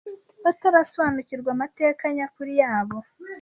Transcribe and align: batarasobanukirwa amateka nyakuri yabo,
batarasobanukirwa 0.43 1.49
amateka 1.55 2.03
nyakuri 2.15 2.53
yabo, 2.61 2.97